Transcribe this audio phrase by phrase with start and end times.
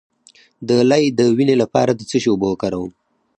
[0.67, 2.91] د لۍ د وینې لپاره د څه شي اوبه وکاروم؟